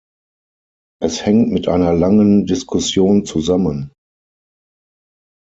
[0.99, 3.91] Es hängt mit einer langen Diskussion zusammen.